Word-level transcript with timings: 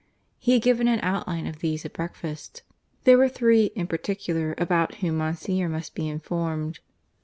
He 0.39 0.53
had 0.53 0.63
given 0.63 0.87
an 0.87 0.99
outline 1.03 1.45
of 1.45 1.59
these 1.59 1.85
at 1.85 1.93
breakfast. 1.93 2.63
There 3.03 3.19
were 3.19 3.29
three 3.29 3.65
in 3.75 3.85
particular 3.85 4.55
about 4.57 4.95
whom 4.95 5.17
Monsignor 5.17 5.69
must 5.69 5.93
be 5.93 6.09
informed. 6.09 6.79